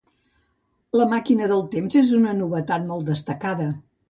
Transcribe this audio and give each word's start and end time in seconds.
La 0.99 1.05
màquina 1.11 1.49
del 1.51 1.61
temps 1.75 1.99
és 2.01 2.11
una 2.21 2.35
novetat 2.39 2.89
molt 2.89 3.07
destacada. 3.13 3.71